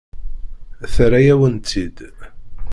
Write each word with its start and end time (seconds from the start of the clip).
Terra-yawen-tt-id. 0.93 1.97